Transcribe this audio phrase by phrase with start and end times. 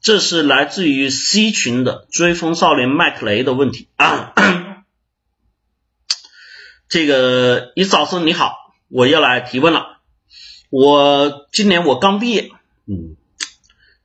[0.00, 3.88] 这是来自于 C 群的追风少年麦克雷的问题。
[3.96, 4.32] 啊。
[6.88, 8.54] 这个伊老师你好，
[8.88, 9.98] 我要来提问了。
[10.70, 12.50] 我今年我刚毕业，
[12.86, 13.16] 嗯，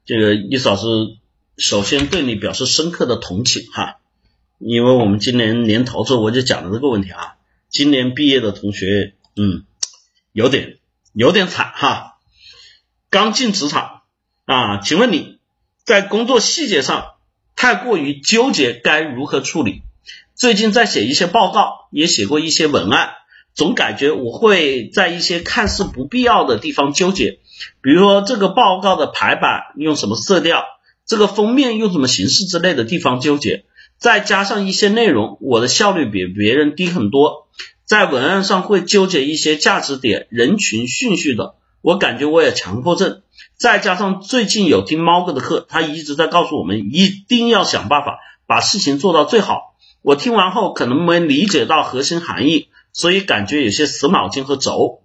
[0.06, 0.86] 这个伊老师
[1.58, 4.00] 首先对你表示深刻的同情哈，
[4.60, 7.36] 因为我们今年年头时候我就讲了这个问题啊，
[7.70, 9.64] 今年毕业的同学，嗯，
[10.34, 10.80] 有点
[11.14, 12.18] 有点惨哈，
[13.10, 14.02] 刚进职场。
[14.46, 15.33] 啊，请问你
[15.86, 17.16] 在工作细节上
[17.58, 19.82] 太过于纠结，该如何处理？
[20.34, 23.10] 最近在写一些报告，也写过一些文案，
[23.54, 27.40] 总感觉我会在一些看似不必要的地方纠结，
[27.82, 30.64] 比如说这个报告的排版用什么色调，
[31.06, 33.66] 这个封面用什么形式之类的地方纠结，
[33.98, 37.50] 再加上一些内容，我的效率比别人低很多，
[37.84, 43.24] 在文案上会纠结一些价值点、人群顺序的，我感觉我有强迫症，
[43.58, 49.76] 再加上最近有听猫哥的课，他一直在告诉我们一定要想办法把事情做到最好。
[50.02, 55.02] 我听完后可能没理解到核心含义，所以感觉有些死脑筋和轴。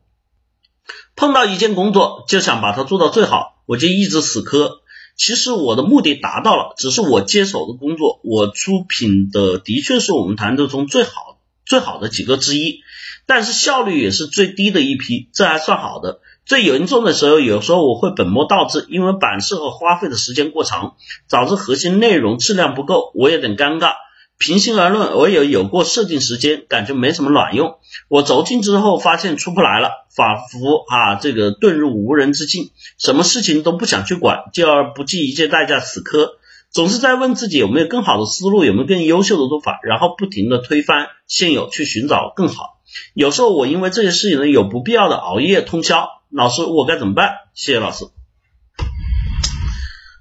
[1.17, 4.83] 碰到一件工作就想把它做到最好，我就一直死磕。
[5.17, 12.83] 其实我的目的达到了，只是我接手的工作，我出品的的确是我们团队中最好最好的几个之一，
[13.27, 16.21] 但是效率也是最低的一批，这还算好的。
[16.49, 20.95] 最严重的时候，有时候我会本末倒置，因为版式和花费的时间过长，
[21.29, 23.93] 导致核心内容质量不够，我有点尴尬。
[24.39, 27.77] 平心而论，我也有过设定时间，感觉没什么卵用。
[28.09, 36.39] 我走进之后发现出不来了，仿佛啊这个遁入无人之境，什么事情都不想去管，就要不计一切代价死磕，
[36.71, 42.78] 总是在问自己有没有更好的思路，有没有更优秀的做法，然后不停的推翻现有，去寻找更好。
[43.15, 46.09] 有时候我因为这些事情呢，有不必要的熬夜通宵。
[46.31, 47.37] 老师，我该怎么办？
[47.55, 48.07] 谢谢老师。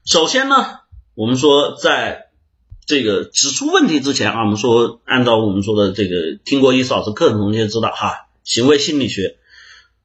[0.06, 0.56] 首先呢，
[1.16, 2.26] 我们说在。
[2.90, 9.40] 这个指出问题之前啊，我们说按照我们说的这个听过伊斯老师课程同学知道哈，行为心理学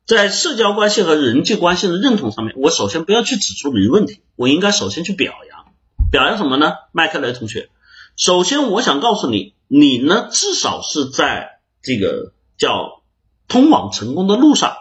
[0.04, 5.66] 在社交关系和人际关系的认同上面，我首先不要去指出你的问题，我应该首先去表扬，
[6.10, 6.72] 表扬什么呢？
[6.90, 7.70] 麦克雷同学，
[8.16, 13.02] 首先我想告诉你，你呢至少是在这个叫
[13.48, 14.76] 通往成功的路上，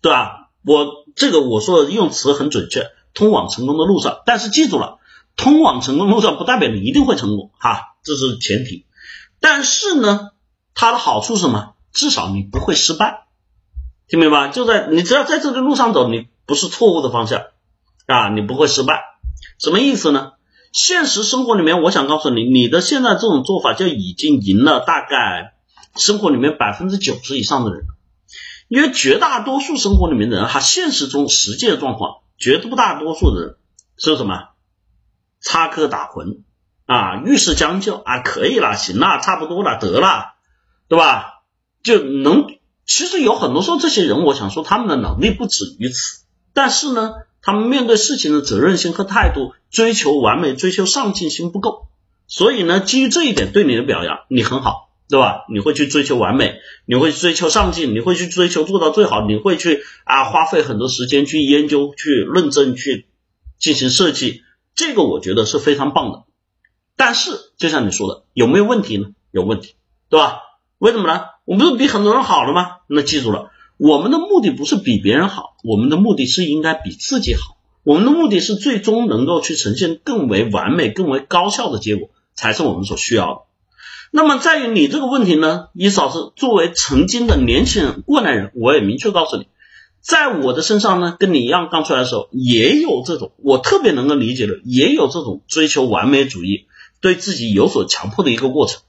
[0.00, 0.48] 对吧？
[0.64, 4.96] 我这个我说的用词很准确，通往成功的路上，但是记住了。
[5.36, 8.86] 通往成功路上不代表你一定会成功哈，这是前提。
[9.38, 10.30] 但是呢，
[10.74, 11.74] 它的好处是什么？
[11.92, 13.26] 至少你不会失败，
[14.08, 14.48] 听明白？
[14.48, 17.42] 就在你只要在这个路上走，你不是错误的方向
[18.06, 19.02] 啊，你不会失败。
[19.58, 20.32] 什么意思呢？
[20.72, 25.54] 现实生活里面，我想告诉你，你的现在这种做法就已经赢了大概
[25.96, 27.84] 生活里面百分之九十以上的人，
[28.68, 33.56] 因为绝大多数生活里面的人哈，现实中实际的状况，绝不大多数的人
[33.96, 34.48] 是什么？
[35.40, 36.40] 插科打诨。
[36.86, 37.94] 啊，遇事将就。
[37.94, 40.34] 啊，可以了，行了，差不多了，得了，
[40.88, 41.42] 对吧？
[41.84, 42.46] 就能，
[42.84, 47.12] 其实有很多时候这些人，我想说他们的能力不止于此，但是呢，
[47.42, 51.86] 他们面对事情的责任心和态度，追求完美、追求上进心不够，
[52.26, 55.44] 所以呢，基于这一点对你的表扬，你很好，对吧？
[55.52, 63.06] 你会去追求完美，你会追求上进，你会去追求做到最好，你会去啊，花费很多时间去研究、去论证、去
[63.58, 64.42] 进行设计。
[64.76, 66.22] 这个我觉得是非常棒的，
[66.96, 69.08] 但是就像你说的，有没有问题呢？
[69.32, 69.74] 有问题，
[70.08, 70.42] 对吧？
[70.78, 71.24] 为什么呢？
[71.44, 72.76] 我们不是比很多人好了吗？
[72.86, 77.58] 那记住了，我们的目的不是比别人好，我们的目的是应该比自己好。
[77.82, 83.40] 我们的目的是最终能够去呈现更为完美、更为高效的结果，才是我们所需要的。
[84.10, 89.46] 那么在于你这个问题呢，伊嫂子作为曾经的年轻人、过来人，我也明确告诉你。
[90.00, 96.66] 在我的身上呢，跟你一样，刚出来的时候也有这种，我特别能够理解的，也有这种追求完美主义，
[97.00, 98.80] 对自己有所强迫的一个过程。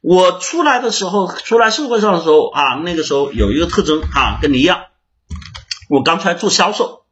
[0.00, 4.84] 我出来的时候，出来社会上的时候啊，那个时候有一个特征啊，跟你一样，
[5.90, 7.02] 我刚出来做销售，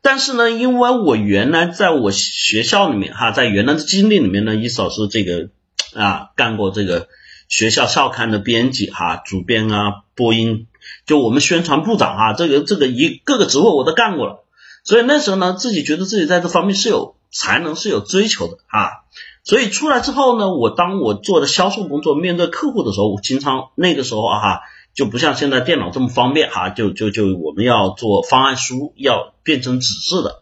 [0.00, 5.50] 但是呢，因为我原来在我学校里面哈，在原来的经历里面呢，一嫂是这个
[5.94, 7.08] 啊，干过这个
[7.48, 10.66] 学校校刊的编辑哈，主编啊，播音。
[11.06, 14.44] 就我们宣传部长啊，这个这个一各个职位我都干过了，
[14.84, 19.02] 所以那时候呢，自己觉得自己在这方面是有才能、是有追求的啊。
[19.44, 24.60] 所以出来之后呢，我当我做的销售工作，面对客户的时候，我经常那个时候啊，
[24.94, 30.41] 就不像现在电脑这么方便哈，就就就我们要做方案书，要变成纸质的。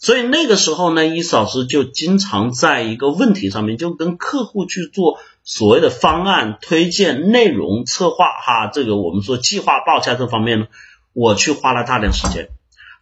[0.00, 5.20] 所以那个时候呢，伊思老师就经常在一个问题上面，就跟客户去做。
[5.42, 10.66] 所谓的方案推荐、内容策划，哈，这个我们说计划报价这方面呢，
[11.14, 12.50] 我去花了大量时间。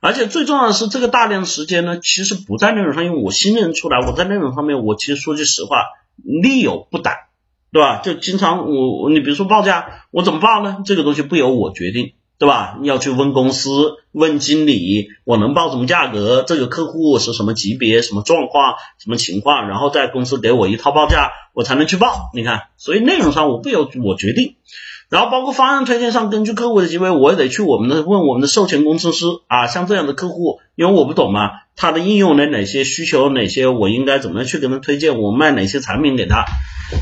[0.00, 5.82] 而且最重要的是，这个大量时间呢，其实不在内容上，因为我新人出来，我在内容上面，我其实说句实话，
[6.24, 7.28] 力有不逮，
[7.72, 8.00] 对吧？
[8.04, 10.78] 就经常我你比如说报价，我怎么报呢？
[10.86, 12.12] 这个东西不由我决定。
[12.38, 12.79] 对吧？
[12.85, 16.44] 要去问公司、问经理，我能报什么价格？
[16.46, 19.69] 这个客户是什么级别、什么状况、什么情况？
[19.69, 22.31] 然后在公司给我一套报价，我才能去报。
[22.32, 24.55] 你看，所以内容上我不由我决定。
[25.11, 36.44] 然后包括方案推荐上，根据客户的级别，我也得去我们的问我们的授权工程师啊，像这样的客户，因为我不懂嘛，他的应用的哪些需求，哪些我应该怎么样去跟他推荐，我卖哪些产品给他。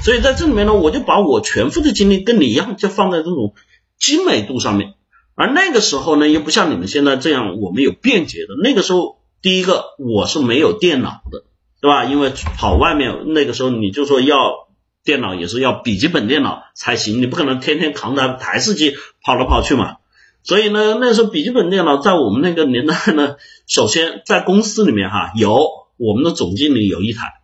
[0.03, 3.55] 所以在这里面呢，我就把我全部的精力跟你一样，就放在这种
[3.99, 4.94] 精美度上面。
[5.37, 8.55] 而那个时候呢，又不像你们现在这样，我们有便捷的。
[8.62, 11.44] 那个时候，第一个我是没有电脑的，
[11.83, 12.06] 对吧？
[12.06, 14.67] 因为跑外面，那个时候你就说要
[15.05, 19.97] 电脑，也是要笔记本电脑才行，你不可能天天扛着台式机跑来跑去嘛。
[20.43, 23.37] 所以呢，那时候笔记本电脑在我们那个年代呢，
[23.67, 25.69] 首先在公司里面哈，有
[25.99, 27.35] 我们的总经理有一台，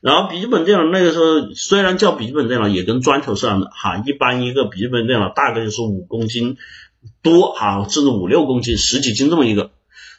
[0.00, 6.56] 然后笔记本电脑那个时候虽然叫笔记本电脑，也跟砖头似的哈，一般一个笔记本电脑大概就是五公斤。
[7.22, 9.70] 多啊，甚至五六公斤、十几斤这么一个。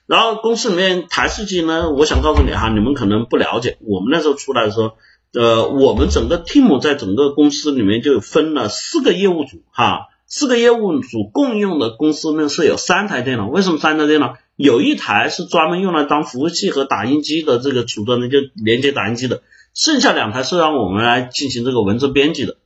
[0.05, 4.93] 然后公司里面台式机呢，我想告诉你哈，你们可能不了解，我们那时候出来的时候，
[5.33, 13.47] 呃，我们整个 team 在整个公司里面就分了四个业务组哈，四个业务组共用的公司呢是有三台电脑。
[13.47, 14.35] 为什么三台电脑？
[14.55, 19.41] 有一台是专门用来当服务器和打印机的这个组装的，就连接打印机的，
[19.73, 22.57] 剩下两台是让我们来进行这个文字编辑的。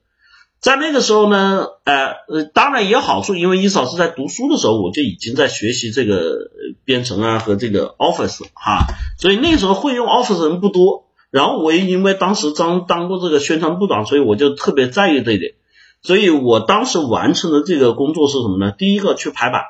[0.60, 6.50] 在那个时候呢，呃呃，当然也有好处，因为伊嫂是在读书的时候，我就已经在学习这个
[6.84, 8.86] 编程啊和这个 Office 哈，
[9.18, 11.06] 所以那时候会用 Office 人不多。
[11.30, 15.52] 然后我也因为当时当当过这个宣传部长，所以我就特别在意这一点。
[16.00, 18.72] 所以我当时完成的这个工作是什么呢？
[18.76, 19.62] 第一个去排版，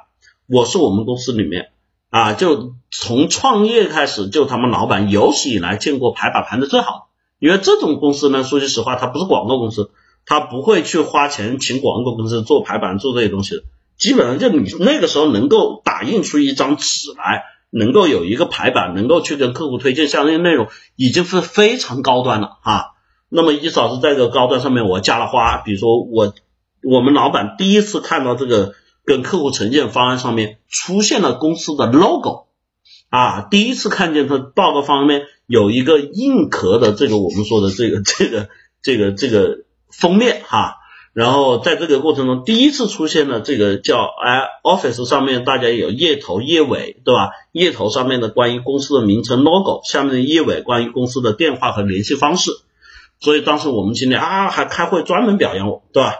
[0.46, 1.70] 我是我们公司里面
[2.11, 7.08] 啊，就从创业开始就他们老板有史以来见过排版盘的最好，
[7.38, 9.91] 因为这种公司呢，说句实话，它不是广告公司。
[10.29, 13.63] 他不会去花钱请广告公司做排版做这些东西的，
[13.97, 22.85] 基本上就你那个时候能够打印出一张纸来，能够有一个排版，能够去跟客户推荐相应内容，已经是非常高端了啊。
[23.31, 26.35] 那么一嫂子在这个高端上面我加了花，比如说我
[26.83, 28.75] 我们老板第一次看到这个
[29.07, 32.49] 跟客户呈现方案上面出现了公司的 logo
[33.09, 38.51] 啊，第一次看见他报告方面有一个硬壳的这个我们说的这个这个
[38.83, 39.65] 这个这个。
[39.99, 40.77] 封面哈，
[41.12, 47.31] 然后在这个过程中，第一次出现了这个叫哎，Office 上面大家有页头页尾对吧？
[47.50, 52.53] 页头上面的关于公司的名称 logo，下面的页尾关于公司的电话和联系方式。
[53.19, 56.15] 所以当时我们经理啊还开会专门表扬我，对吧？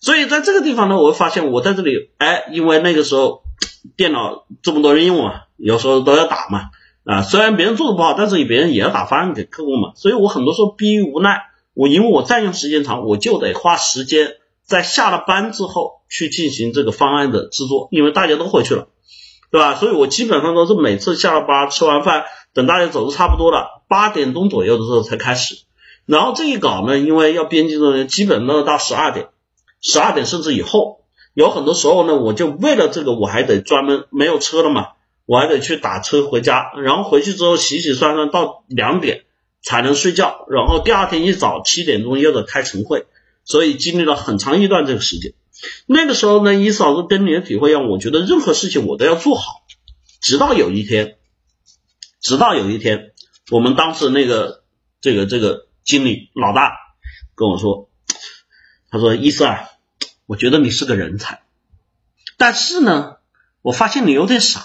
[0.00, 3.42] 所以在这个地方呢，我会发现我在这里哎，因为那个时候
[3.98, 6.70] 电脑这么多人用啊，有时候都要打嘛
[7.04, 11.49] 啊，虽然别人做的不好，但是别人也要打方案给客户嘛，所以我很多时候逼于无奈。
[11.80, 14.34] 我因为我占用时间长，我就得花时间
[14.66, 18.88] 在下了班之后去进行这个方案的制作，因为大家都回去了，
[19.50, 19.76] 对吧？
[19.76, 25.54] 所以我基本上都是每次下了班吃完饭，等大家走的差不多了，八点钟左右的时候才开始。
[26.04, 29.28] 然后这一稿呢，因为要编辑的人，基本都到十二点，
[29.80, 30.98] 十二点甚至以后，
[31.32, 34.88] 有很多时候呢，我就为了这个，我还得专门没有车了嘛，
[35.24, 39.24] 我还得去打车回家，然后回去之后洗洗涮涮到两点。
[39.62, 43.06] 才能睡觉，然后第二天一早七点钟又得开晨会，
[43.44, 45.34] 所以经历了很长一段这个时间。
[45.86, 49.62] 那个时候呢，一嫂子跟你的体会一样，我觉得任何事情我都要做好。
[50.20, 51.18] 直到有一天，
[52.20, 53.12] 直到有一天，
[53.50, 54.64] 我们当时那个
[55.02, 56.72] 这个这个经理老大
[57.34, 57.90] 跟我说，
[58.90, 59.68] 他说：“伊思啊，
[60.26, 61.42] 我觉得你是个人才，
[62.38, 63.16] 但是呢，
[63.60, 64.62] 我发现你有点傻，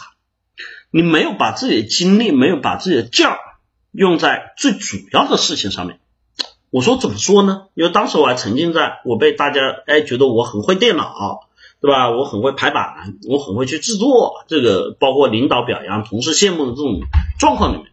[0.92, 3.38] 你没有把自己的精力，没有把自己的劲儿。”
[3.96, 6.00] 用在最主要的事情上面，
[6.70, 7.68] 我说怎么说呢？
[7.74, 11.48] 因为当时我还沉浸在我被大家哎觉得我很会电脑，
[11.80, 12.10] 对吧？
[12.12, 17.00] 我很会排版，我很会去制作，这个包括领导表扬、同事羡慕的这种
[17.40, 17.88] 状况里面。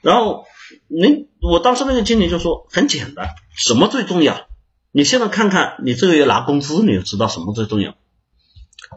[0.00, 0.44] 然后
[0.88, 4.46] 您，我当时那个经理就说很简单，什么最重要？
[4.92, 7.94] 你现在看看你这个月拿工资，你就知道什么最重要。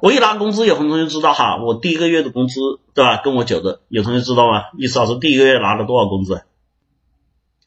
[0.02, 2.60] 我一拿工资，有很多同学知道哈，我第一个月的工资，
[2.94, 3.22] 对吧？
[3.24, 4.64] 跟我久的，有同学知道吗？
[4.78, 6.44] 意思老师第一个月拿了多少工资？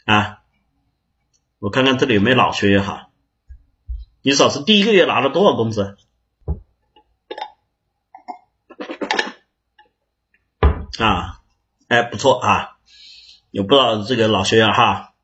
[0.05, 0.41] 啊，
[1.59, 3.09] 我看看这里有没有老学员哈。
[4.23, 5.97] 意思老师第一个月拿了多少工资？
[10.99, 11.41] 啊，
[11.89, 12.77] 哎，不错啊，
[13.51, 15.15] 有不少这个老学员哈。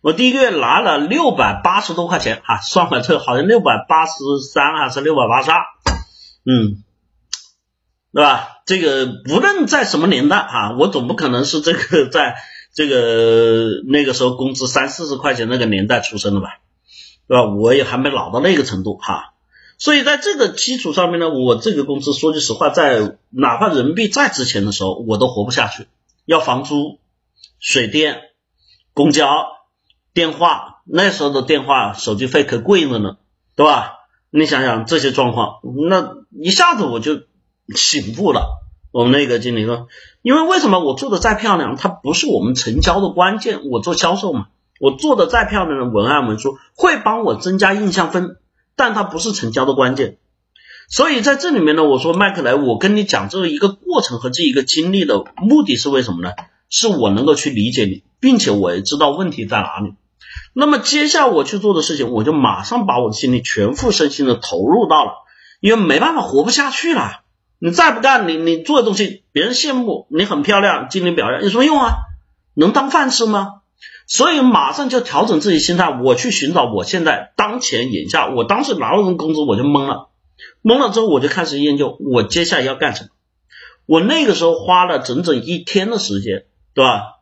[0.00, 4.12] 我第一个月拿了六百八十多块钱哈，算完这好像六百八十
[4.52, 5.58] 三还是六百八十二。
[6.48, 6.84] 嗯，
[8.12, 8.62] 对吧？
[8.66, 12.36] 这个不论在什么年代啊，我总不可能是这个在
[12.72, 16.60] 这个那个时候工资三四十块钱那个年代出生的吧，
[17.26, 17.44] 对吧？
[17.44, 19.34] 我也还没老到那个程度哈。
[19.78, 25.88] 所以在这个基础上面呢，我这个工资说句实话，在哪怕人民币再值钱的时候，我都活不下去，
[26.24, 27.00] 要房租、
[27.58, 28.20] 水电、
[28.94, 29.48] 公交、
[30.14, 33.16] 电话，那时候的电话、手机费可贵着呢，
[33.56, 33.94] 对吧？
[34.30, 37.22] 你想想这些状况，那一下子我就
[37.74, 38.46] 醒悟了。
[38.92, 39.88] 我们那个经理说，
[40.22, 43.68] 因为为什么我做的再漂亮，它不是我们成交的关键。
[43.70, 44.46] 我做销售嘛，
[44.80, 48.36] 我做的再漂亮的文案文书会帮我增加印象分。
[48.78, 50.18] 但它不是成交的关键，
[50.90, 56.32] 所以在这里面呢，我说麦克莱，我跟你讲这一个过程和这一个经历的目的是为什么呢？
[56.68, 59.94] 是我能够去理解你，并且我也知道问题在哪里。
[60.52, 65.12] 那么接下我去做的事情，我就马上把我的精力全副身心的投入到了，
[65.60, 67.22] 因为没办法活不下去了。
[67.58, 71.94] 你再不干，你你做的东西别人羡慕，你很漂亮，经理表扬有什么用啊？
[72.54, 73.62] 能当饭吃吗？
[74.06, 80.10] 所以马上就调整自己心态，我去寻找我现在当前眼下，我当时拿了份工资我就懵了，
[80.62, 83.08] 懵了之后我就开始研究我接下来要干什么。
[83.86, 86.44] 我那个时候花了整整一天的时间，
[86.74, 87.14] 对吧？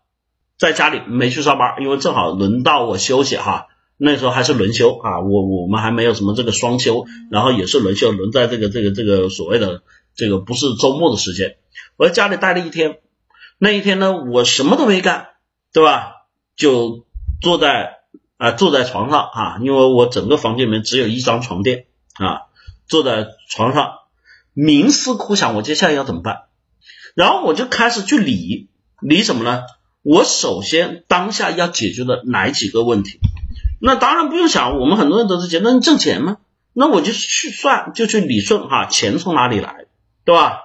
[0.59, 3.69] 在家里没去上班，因为正好轮到我休息哈。
[3.97, 9.83] 那时候还是轮休啊，我我们还没有什么这个双休，然后也是轮休，轮在这个这个这个所谓的
[10.15, 11.57] 这个不是周末的时间。
[11.97, 12.99] 我在家里待了一天，
[13.59, 15.29] 那一天呢，我什么都没干，
[15.73, 16.13] 对吧？
[16.57, 17.07] 就
[17.41, 17.99] 坐在
[18.37, 22.43] 啊坐在床上啊，因为我整个房间里面只有一张床垫啊，
[22.87, 23.95] 坐在床上
[24.55, 26.43] 冥思苦想，我接下来要怎么办？
[27.15, 28.69] 然后我就开始去理
[29.01, 29.63] 理什么呢？
[30.03, 33.21] 我首先当下要解决的哪几个问题？
[33.87, 36.39] 那当然不用想，我们很多人都是觉得挣钱吗？
[36.73, 39.85] 那我就去算，就去理顺哈，钱从哪里来，
[40.25, 40.61] 对吧？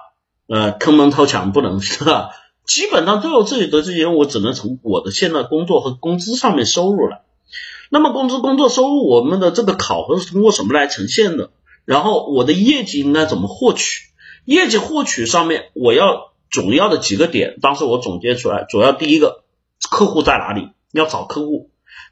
[0.48, 2.30] 呃，坑蒙偷抢不能是吧？
[2.64, 7.20] 基本上最后自己得这些，我只能从我的现在工作和工资上面收入了。
[7.90, 11.50] 那么工资、工作收入，我们的这个考核是通过什么来呈现的？
[11.84, 14.06] 然后我的业绩应该怎么获取？
[14.46, 19.42] 业绩获取上面我要主要的几个点，当时我总结出来，主要第一个
[19.90, 20.70] 客户在哪里？
[20.92, 21.69] 要找客户。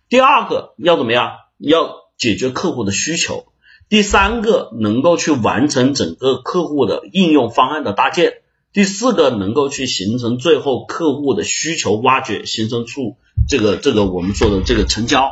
[0.08, 1.32] 第二个要怎么样？
[1.58, 3.44] 要解决客户的需求。
[3.88, 8.34] 第三个能够去完成整个客户的应用方案的搭建。
[8.72, 13.16] 第四个能够去形成最后客户的需求挖掘，形成出
[13.48, 15.30] 这个这个我们说的这个成交。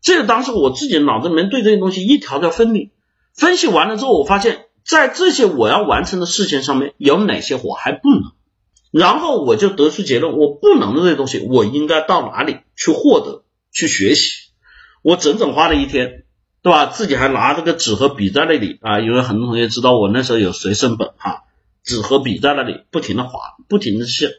[0.00, 2.90] 这个当时我自己脑子里面对这些东西一条条分离，
[3.34, 8.32] 分析完了之后，我发现，在这些我要完成的事情上面有哪些我还不能，
[8.92, 14.50] 然后我就得出结论，我不能的这些东西，我应该到哪里去获得、去学习。
[15.02, 16.24] 我整整花了一天，
[16.62, 16.86] 对吧？
[16.86, 21.44] 自己还拿这个纸和笔在那里啊，因为很多同学知道我那时候有随身本哈。
[21.82, 24.30] 纸和笔在那里不停的划，不停的写，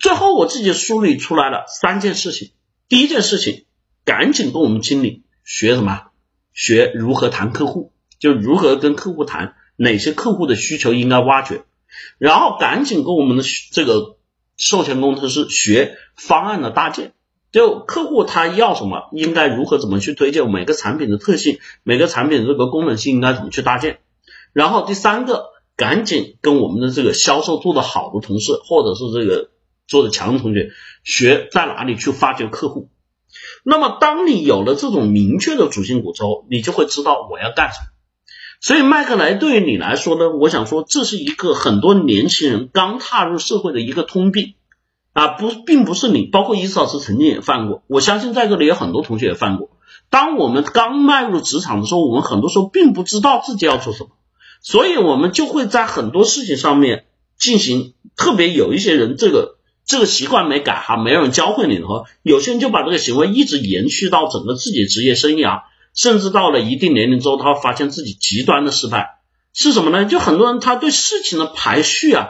[0.00, 2.52] 最后我自己梳理出来了三件事情。
[2.88, 3.64] 第一件事情，
[4.04, 6.04] 赶紧跟我们经理学什么？
[6.52, 11.64] 学如何谈客户，就如何跟客户谈，哪些客户的需求应该挖掘。
[12.18, 13.42] 然后赶紧跟我们的
[13.72, 14.16] 这个
[14.56, 17.14] 售前工程师学方案的搭建，
[17.52, 23.98] 就客户他要什么，应该如何怎么去推荐每个产品的特性，每个产品的这个功能性应该怎么去搭建。
[24.52, 25.56] 然后第三个。
[25.78, 29.50] 赶紧跟我们的这个销售做得好的同事，或者是这个
[29.86, 30.70] 做的强的同学
[31.04, 32.88] 学在哪里去发掘客户。
[33.62, 37.88] 那么，当你有了这种明确的主心骨之后，你就会知道我要干什么。
[38.62, 44.54] 所以，麦克莱对于你来说呢，我想说这是一个很多年轻人刚踏入社会的一个通病
[45.16, 49.70] 啊，不，并不是你，包括伊斯老师曾经也犯过，我相信在这里有很多同学也犯过。
[50.10, 54.10] 当我们刚迈入职场的时候，我们很多时候并不知道自己要做什么。
[54.60, 57.06] 所以，我们就会在很多事情上面
[57.38, 59.56] 进行特别有一些人，这个
[59.86, 65.62] 这个习惯没改哈，没有人教会你的话，有些人就把这个行为一直延续到整个自己职业生涯，
[65.94, 69.20] 甚至到了一定年龄之后，他发现自己极端的失败
[69.54, 70.04] 是什么呢？
[70.04, 72.28] 就很多人他对事情的排序啊，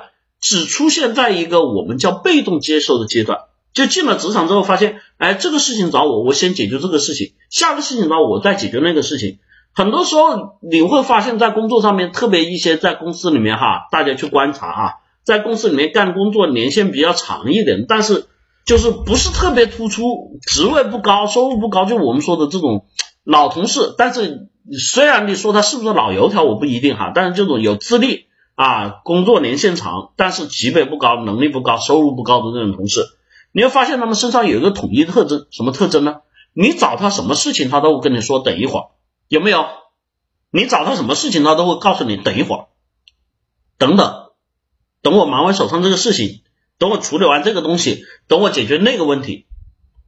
[0.48, 3.40] 只出现在一个我们叫被动接受的阶段，
[3.72, 9.40] 就进了职场之后发现，哎，这个事情找我，我先解决这个事情，下个事情找我再解决那个事情。
[9.74, 18.26] 很多时候你会发现在工作上面，特别一些在公司里面哈，大家去观察哈，在公司里面干工作年限比较长一点，但是
[18.64, 22.84] 就是不是特别突出，职位不高，收入不高，就我们说的这种
[23.24, 23.92] 老同事。
[23.98, 24.46] 但是
[24.78, 28.26] 虽然你说他是不是老油条，我不一定哈，但是这种有资历
[28.56, 33.06] 啊，工作年限长，但是级别不高，能力不高，收入不高的这种同事，
[33.52, 36.22] 你会发现他们身上有一个统一特征，什么特征呢？
[36.52, 38.86] 你找他什么事情，他都会跟你说等一会儿。
[39.28, 39.66] 有没有？
[40.50, 42.66] 你找他什么事情，他都会告诉你等一会儿，
[43.76, 44.30] 等等，
[45.02, 46.40] 等我忙完手上这个事情，
[46.78, 49.46] 等我处理完这个东西，等我解决那个问题，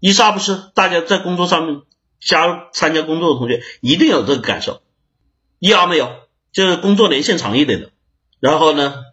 [0.01, 0.57] 一杀不是？
[0.75, 1.83] 大家在工作上面
[2.19, 4.81] 加参加工作的同学一定有这个感受，
[5.59, 6.09] 一二没有，
[6.51, 7.91] 就是工作年限长一点的，
[8.41, 9.05] 然后呢，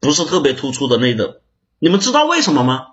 [0.00, 1.40] 不是特别突出的那个，
[1.78, 2.86] 你们知道为什么吗？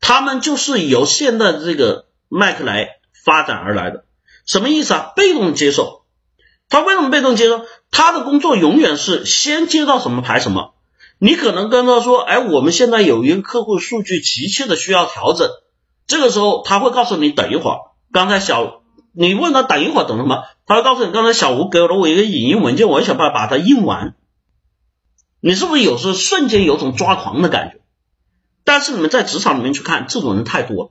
[0.00, 4.04] 他们就是由现在这个麦克莱发展而来的，
[4.44, 5.12] 什么意思啊？
[5.16, 6.04] 被动接受。
[6.68, 7.64] 他为什么被动接受？
[7.90, 10.74] 他的工作永远是先接到什么排什么。
[11.18, 15.48] 你可能跟他说，哎，我们现在有一个客户数据急切的需要调整，
[16.06, 17.78] 这个时候他会告诉你等一会儿。
[18.12, 18.82] 刚才小，
[19.16, 20.44] 你问他等一会儿等什么？
[20.66, 24.14] 他会告诉你，刚才小吴给了我一个影音文件，我想办法把它印完。
[25.40, 27.80] 你是不是有时候瞬间有种抓狂的感觉？
[28.64, 30.90] 但是你们在职场里面去看，这种人太多了。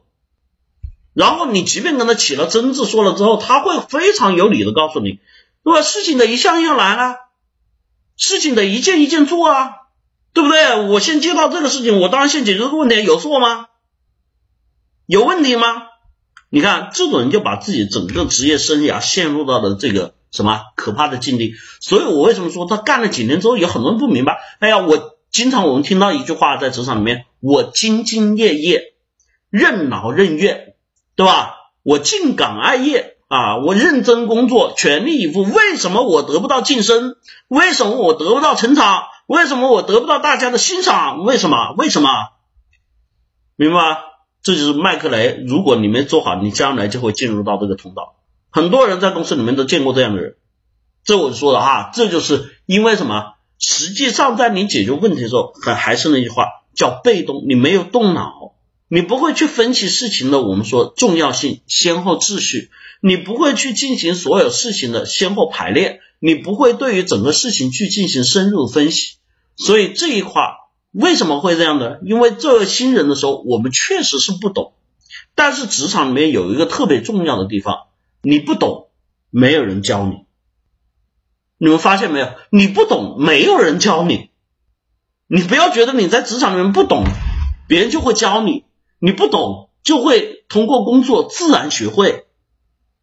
[1.14, 5.20] 然后你即便跟他起了争执，说了之后，他会非常有理的告诉你。
[5.64, 5.82] 对吧？
[5.82, 7.18] 事情得一项一项来啊，
[8.18, 9.72] 事情得一件一件做啊，
[10.34, 10.88] 对不对？
[10.88, 13.68] 我先接到这个事情，我当然先解决这个问题，有错吗？
[15.06, 15.84] 有问题吗？
[16.50, 21.54] 你看这种人就把自己整个职业生涯陷入到了这个什么可怕的境地。
[21.82, 24.38] 所以我为什么说他干了几年之后，有很多人不明白？
[24.60, 28.94] 哎呀，我经常我们听到一句话在职场里面，我兢兢业业，
[29.50, 30.76] 任劳任怨，
[31.16, 31.56] 对吧？
[31.84, 33.14] 我敬岗爱业。
[33.28, 35.42] 啊，我认真工作，全力以赴。
[35.42, 37.16] 为什么我得不到晋升？
[37.48, 39.06] 为什么我得不到成长？
[39.26, 41.24] 为什么我得不到大家的欣赏？
[41.24, 41.74] 为什么？
[41.76, 42.10] 为什么？
[43.56, 43.98] 明白吗？
[44.46, 45.44] 这就是麦克雷。
[45.48, 48.16] 如果你没做好，你将来就会进入到这个通道。
[48.52, 50.36] 很多人在公司里面都见过这样的人。
[51.04, 53.34] 这我说的哈，这就是因为什么？
[53.58, 58.54] 实际上，在你解决问题的时候，还还是那句话，叫被动，你没有动脑。
[58.88, 62.70] 你不会去分析事情的，我们说重要性、先后秩序，
[63.02, 69.16] 你不会去进行所有事情的先后排列，你不会对于整个事情去进行深入分析。
[69.56, 70.44] 所以这一块
[70.96, 72.00] 为什么会这样的？
[72.04, 74.74] 因为作为新人的时候，我们确实是不懂。
[75.36, 77.88] 但是职场里面有一个特别重要的地方，
[78.22, 78.88] 你不懂，
[79.30, 80.26] 没有人教你。
[81.58, 82.30] 你们发现没有？
[82.50, 84.30] 你不懂，没有人教你。
[85.28, 87.04] 你不要觉得你在职场里面不懂，
[87.68, 88.64] 别人就会教你。
[89.00, 92.26] 你不懂就会通过工作自然学会，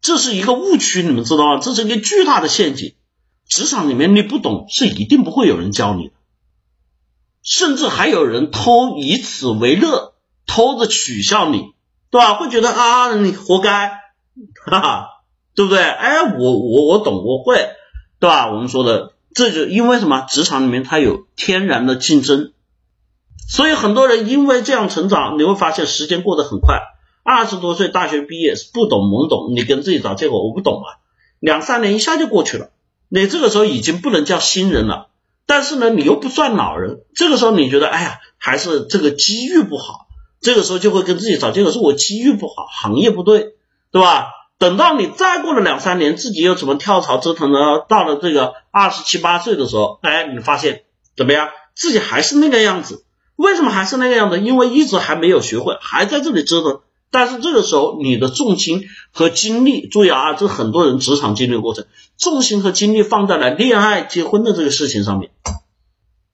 [0.01, 1.59] 这是一个误区，你们知道吗？
[1.59, 2.95] 这是一个巨大的陷阱。
[3.47, 6.13] 职场里面你不懂是一定不会有人教你的，
[7.43, 10.13] 甚至还有人偷以此为乐，
[10.47, 11.73] 偷着取笑你，
[12.09, 12.35] 对吧？
[12.35, 13.89] 会觉得啊你活该，
[14.65, 15.07] 哈哈，
[15.53, 15.83] 对不对？
[15.83, 17.69] 哎，我我我懂，我会，
[18.19, 18.49] 对吧？
[18.49, 20.21] 我们说的这就因为什么？
[20.21, 22.53] 职场里面它有天然的竞争。
[23.49, 26.79] 所以很多人因为这样成长，你会发现时间过得很快。
[27.23, 31.03] 二十多岁大学毕业不懂懵懂，你跟自己找借口，我不懂啊。
[31.39, 32.69] 两三年一下就过去了，
[33.09, 35.09] 你这个时候已经不能叫新人了。
[35.53, 40.07] 但是呢，你又不算老人，这个时候你觉得，哎呀，还是这个机遇不好。
[40.41, 43.53] 这个时候就会跟自己找借口，说我机遇不好，行业不对，
[43.91, 44.31] 对吧？
[44.57, 47.59] 等到你再过了两三年，自己又怎么跳槽折腾呢？
[47.87, 50.85] 到了这个二十七八岁的时候，哎，你发现
[51.15, 51.49] 怎么样？
[51.75, 53.05] 自己还是那个样子。
[53.35, 54.39] 为什么还是那个样子？
[54.39, 56.79] 因为一直还没有学会，还在这里折腾。
[57.13, 61.85] 但是这个时候，你的重心和精力，注意啊，这很多人职场经历的过程，
[62.17, 65.29] 重心和精力放在了恋爱、结婚的这个事情上面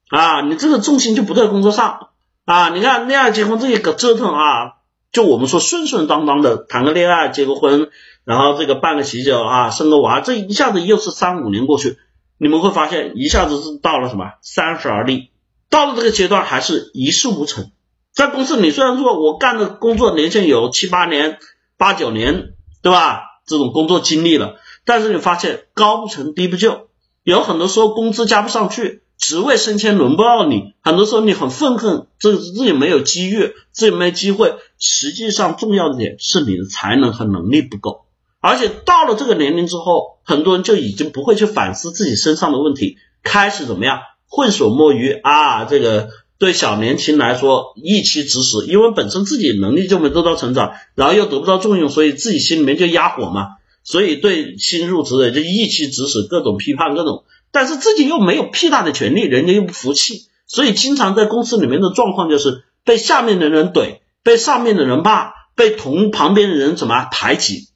[0.08, 2.08] 啊，你这个重心就不在工作上
[2.46, 2.70] 啊。
[2.70, 4.78] 你看恋爱、结婚这一个折腾啊，
[5.12, 7.90] 就我们说顺顺当当的谈个恋爱、结个婚，
[8.24, 11.98] 然后这个办个喜酒啊，生个娃，这一下子又是三五年过去，
[12.38, 15.30] 你们会发现一下子是到了什么三十而立。
[15.70, 17.70] 到了这个阶段还是一事无成，
[18.14, 21.40] 在公司里虽然说我干的工作年限有七八年、
[21.78, 23.24] 八九年，对吧？
[23.48, 26.90] 这种工作经历了，但是你发现高不成低不就，
[27.24, 34.56] 有很多时候工资加不上去，职位升迁轮不到你，很多时候你很愤恨，这自己没有机遇，自己没机会。
[34.78, 38.06] 实际上重要的点是你的才能和能力不够，
[38.40, 44.02] 而且到了这个年龄之后，很多人就已经不会去反思自己身上的问题，开始怎么样？
[44.28, 67.68] 混水摸鱼啊，这个对小年轻来说一期指使，因为本身自己能力就没得到成长，然后又得不到重用，所以自己心里面就压火嘛，所以对新入职的就一期指使，各种批判各种，但是自己又没有屁大的权利，人家又不服气，所以经常在公司里面的状况就是被下面的人怼，被上面的人骂，被同旁边的人怎么排挤，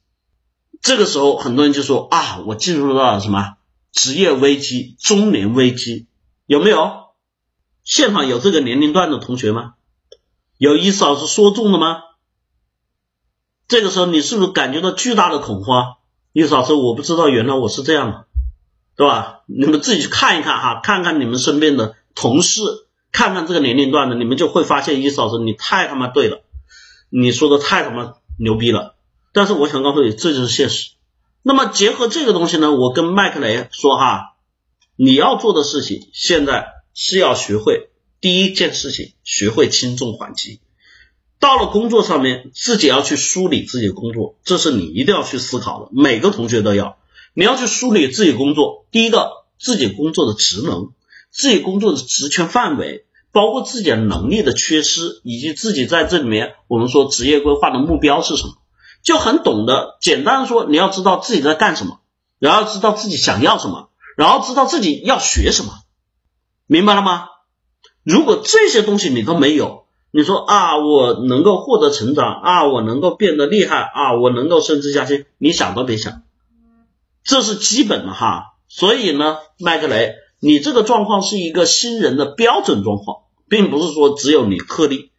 [0.80, 3.56] 这个时候很多人就说啊，我进入到了什么
[3.92, 6.06] 职业危机、中年危机。
[6.46, 7.03] 有没有？
[7.84, 9.74] 现场有这个年龄段的同学吗？
[10.56, 12.02] 有意思老师说中了吗？
[13.68, 15.96] 这个时候你是不是感觉到巨大的恐慌？
[16.32, 18.26] 意思老师我不知道，原来我是这样的，
[18.96, 19.42] 对吧？
[19.46, 22.62] 你们自己去看一看哈，看看你们身边的同事
[23.12, 26.42] 看看这个年龄段的，你们就会发现，伊思老师你太他妈对了，
[27.10, 28.96] 你说的太他妈牛逼了。
[29.32, 30.92] 但是我想告诉你，这就是现实。
[31.42, 34.36] 那么结合这个东西呢，我跟麦克雷说哈，
[34.96, 40.60] 你要做的事情现在是要学会第一件事情，学会轻重缓急。
[41.40, 45.90] 到了工作上面，自己要去梳理自己的工作，这是你一定要去思考的。
[45.92, 46.96] 每个同学都要，
[47.34, 48.86] 你要去梳理自己工作。
[48.90, 50.92] 第一个，自己工作的职能，
[51.30, 58.54] 自己工作的职权范围，包括自己的能力的缺失，以及自己在这里面我们说职业规划的目标是什么。
[59.02, 62.00] 就很懂得，简单的说，你要知道自己在干什么，
[62.38, 65.72] 然后知道自己想要什么，然后知道自己要学什么，
[66.66, 67.28] 明白了吗？
[68.02, 76.22] 如果这些东西你都没有，你说啊，我能够获得成长啊，我能够变得厉害啊，我能够升职加薪，你想都别想，
[77.22, 78.54] 这是基本的哈。
[78.68, 85.10] 所以呢，麦克雷，你这个状况是一个新人的标准状况，并不是说只有你特例。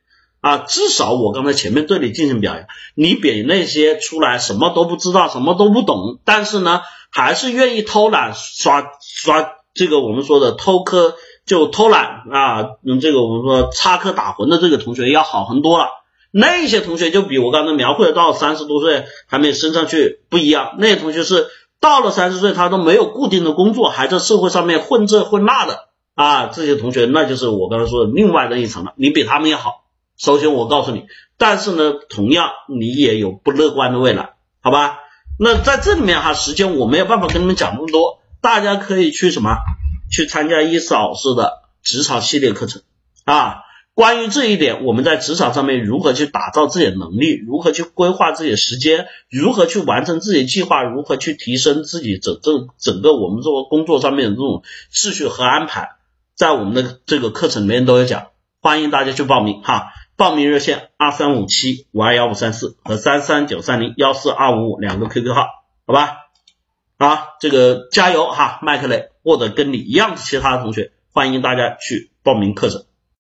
[0.42, 15.90] 啊，至少我刚才前面对你进行表扬，你比那些出来什么都不知道、什么都不懂，但是呢，还是愿意偷懒刷刷这个我们说的偷科就偷懒啊，用，这个我们说插科打诨的这个同学要好很多了。
[16.32, 21.48] 那些同学就比我刚才描绘的到三十多岁还没升上去不一样，那些同学是
[21.80, 29.86] 到了三十岁他都没有固定的工作，还在社会上面混这混那的啊，这些同学那就是我刚才说的另外的一层了，你比他们要好。
[30.18, 31.06] 首先我告诉你，
[31.38, 35.00] 但是呢，同样你也有不乐观的未来，好吧？
[35.38, 39.56] 那在这里面哈，时间我没有办法跟你们讲那么多，大家可以去什么？
[40.16, 42.84] 去参加伊思老师的职场系列课程
[43.26, 43.58] 啊。
[43.94, 55.92] 关于这一点，我们在职场上面如何去打造自己的能力，如何去规划自己的时间，如何去完成自己的计划，如何去提升自己整整整个我们这个工作上面的这种秩序和安排，
[56.36, 58.28] 在我们的这个课程里面都有讲，
[58.62, 59.92] 欢迎大家去报名哈。
[60.18, 65.48] 报名热线二三五七五二幺五三四和三三九三零幺四二五五两个 QQ 号，
[65.88, 66.25] 好吧？
[66.98, 72.86] 啊，这个加油哈，麦克雷，或者跟你一样其他的同学，欢迎大家去报名课程。